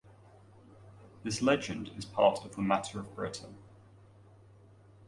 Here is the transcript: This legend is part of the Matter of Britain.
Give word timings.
This 1.21 1.43
legend 1.43 1.91
is 1.95 2.05
part 2.05 2.39
of 2.43 2.55
the 2.55 2.63
Matter 2.63 2.99
of 2.99 3.13
Britain. 3.13 3.55